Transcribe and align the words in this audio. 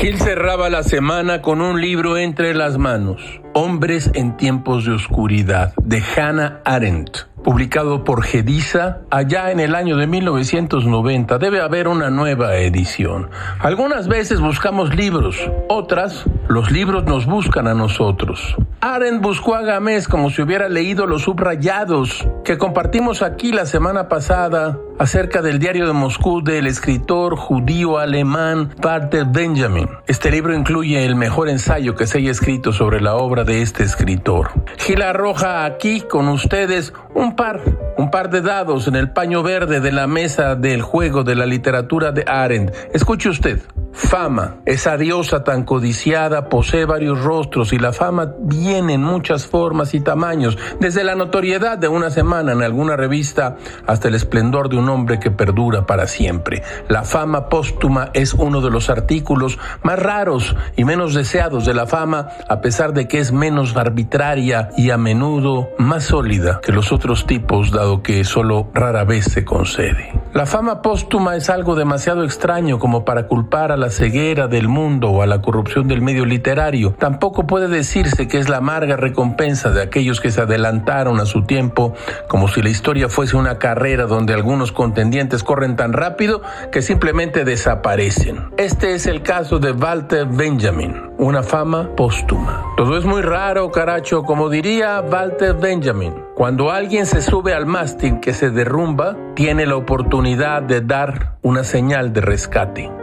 Gil 0.00 0.16
cerraba 0.20 0.68
la 0.68 0.84
semana 0.84 1.42
con 1.42 1.60
un 1.60 1.80
libro 1.80 2.18
entre 2.18 2.54
las 2.54 2.78
manos, 2.78 3.20
Hombres 3.52 4.12
en 4.14 4.36
tiempos 4.36 4.84
de 4.84 4.92
oscuridad, 4.92 5.74
de 5.82 6.00
Hannah 6.16 6.60
Arendt 6.64 7.26
publicado 7.42 8.04
por 8.04 8.22
Gedisa 8.24 8.98
allá 9.10 9.50
en 9.50 9.58
el 9.58 9.74
año 9.74 9.96
de 9.96 10.06
1990. 10.06 11.38
Debe 11.38 11.60
haber 11.60 11.88
una 11.88 12.10
nueva 12.10 12.56
edición. 12.56 13.30
Algunas 13.60 14.06
veces 14.06 14.40
buscamos 14.40 14.94
libros, 14.94 15.36
otras 15.68 16.26
los 16.48 16.70
libros 16.70 17.04
nos 17.04 17.26
buscan 17.26 17.66
a 17.66 17.74
nosotros. 17.74 18.56
Aren 18.80 19.20
buscó 19.20 19.54
a 19.54 19.62
Gamés 19.62 20.08
como 20.08 20.30
si 20.30 20.42
hubiera 20.42 20.68
leído 20.68 21.06
los 21.06 21.22
subrayados 21.22 22.28
que 22.44 22.58
compartimos 22.58 23.22
aquí 23.22 23.52
la 23.52 23.66
semana 23.66 24.08
pasada 24.08 24.78
acerca 24.98 25.42
del 25.42 25.58
diario 25.58 25.86
de 25.86 25.92
Moscú 25.92 26.42
del 26.42 26.66
escritor 26.66 27.36
judío 27.36 27.98
alemán 27.98 28.74
Walter 28.82 29.24
Benjamin. 29.26 29.88
Este 30.06 30.30
libro 30.30 30.54
incluye 30.54 31.04
el 31.04 31.14
mejor 31.14 31.48
ensayo 31.48 31.94
que 31.94 32.06
se 32.06 32.18
haya 32.18 32.30
escrito 32.30 32.72
sobre 32.72 33.00
la 33.00 33.14
obra 33.16 33.44
de 33.44 33.62
este 33.62 33.84
escritor. 33.84 34.50
Gil 34.78 35.02
arroja 35.02 35.64
aquí 35.64 36.00
con 36.00 36.28
ustedes 36.28 36.92
un 37.14 37.36
par, 37.36 37.60
un 37.96 38.10
par 38.10 38.30
de 38.30 38.42
dados 38.42 38.88
en 38.88 38.96
el 38.96 39.10
paño 39.10 39.42
verde 39.42 39.80
de 39.80 39.92
la 39.92 40.06
mesa 40.06 40.56
del 40.56 40.82
juego 40.82 41.24
de 41.24 41.34
la 41.34 41.46
literatura 41.46 42.12
de 42.12 42.24
Arendt. 42.26 42.74
Escuche 42.92 43.28
usted. 43.28 43.60
Fama, 43.90 44.58
esa 44.64 44.96
diosa 44.96 45.42
tan 45.42 45.64
codiciada, 45.64 46.48
posee 46.48 46.84
varios 46.84 47.20
rostros 47.20 47.72
y 47.72 47.78
la 47.78 47.92
fama 47.92 48.32
viene 48.38 48.94
en 48.94 49.02
muchas 49.02 49.46
formas 49.46 49.92
y 49.92 50.00
tamaños, 50.00 50.56
desde 50.78 51.02
la 51.02 51.16
notoriedad 51.16 51.78
de 51.78 51.88
una 51.88 52.10
semana 52.10 52.52
en 52.52 52.62
alguna 52.62 52.96
revista 52.96 53.56
hasta 53.86 54.06
el 54.06 54.14
esplendor 54.14 54.68
de 54.68 54.76
un 54.76 54.87
hombre 54.88 55.18
que 55.18 55.30
perdura 55.30 55.86
para 55.86 56.06
siempre. 56.06 56.62
La 56.88 57.04
fama 57.04 57.48
póstuma 57.48 58.10
es 58.14 58.34
uno 58.34 58.60
de 58.60 58.70
los 58.70 58.90
artículos 58.90 59.58
más 59.82 59.98
raros 59.98 60.56
y 60.76 60.84
menos 60.84 61.14
deseados 61.14 61.64
de 61.64 61.74
la 61.74 61.86
fama, 61.86 62.28
a 62.48 62.60
pesar 62.60 62.92
de 62.92 63.08
que 63.08 63.18
es 63.18 63.32
menos 63.32 63.76
arbitraria 63.76 64.70
y 64.76 64.90
a 64.90 64.98
menudo 64.98 65.70
más 65.78 66.04
sólida 66.04 66.60
que 66.62 66.72
los 66.72 66.92
otros 66.92 67.26
tipos, 67.26 67.70
dado 67.70 68.02
que 68.02 68.24
solo 68.24 68.70
rara 68.74 69.04
vez 69.04 69.24
se 69.26 69.44
concede. 69.44 70.12
La 70.34 70.44
fama 70.44 70.82
póstuma 70.82 71.36
es 71.36 71.48
algo 71.48 71.74
demasiado 71.74 72.22
extraño 72.22 72.78
como 72.78 73.04
para 73.04 73.26
culpar 73.26 73.72
a 73.72 73.78
la 73.78 73.88
ceguera 73.88 74.46
del 74.46 74.68
mundo 74.68 75.08
o 75.10 75.22
a 75.22 75.26
la 75.26 75.40
corrupción 75.40 75.88
del 75.88 76.02
medio 76.02 76.26
literario. 76.26 76.94
Tampoco 76.98 77.46
puede 77.46 77.66
decirse 77.68 78.28
que 78.28 78.38
es 78.38 78.48
la 78.48 78.58
amarga 78.58 78.96
recompensa 78.96 79.70
de 79.70 79.82
aquellos 79.82 80.20
que 80.20 80.30
se 80.30 80.42
adelantaron 80.42 81.18
a 81.18 81.26
su 81.26 81.44
tiempo, 81.44 81.94
como 82.28 82.48
si 82.48 82.60
la 82.60 82.68
historia 82.68 83.08
fuese 83.08 83.36
una 83.36 83.58
carrera 83.58 84.04
donde 84.04 84.34
algunos 84.34 84.70
contendientes 84.70 85.42
corren 85.42 85.76
tan 85.76 85.94
rápido 85.94 86.42
que 86.70 86.82
simplemente 86.82 87.44
desaparecen. 87.44 88.50
Este 88.58 88.94
es 88.94 89.06
el 89.06 89.22
caso 89.22 89.58
de 89.58 89.72
Walter 89.72 90.26
Benjamin, 90.26 91.10
una 91.16 91.42
fama 91.42 91.88
póstuma. 91.96 92.64
Todo 92.76 92.98
es 92.98 93.06
muy 93.06 93.22
raro, 93.22 93.70
caracho, 93.72 94.22
como 94.24 94.50
diría 94.50 95.00
Walter 95.00 95.54
Benjamin. 95.54 96.27
Cuando 96.38 96.70
alguien 96.70 97.04
se 97.04 97.20
sube 97.20 97.52
al 97.52 97.66
mástil 97.66 98.20
que 98.20 98.32
se 98.32 98.50
derrumba, 98.50 99.16
tiene 99.34 99.66
la 99.66 99.74
oportunidad 99.74 100.62
de 100.62 100.80
dar 100.80 101.36
una 101.42 101.64
señal 101.64 102.12
de 102.12 102.20
rescate. 102.20 102.97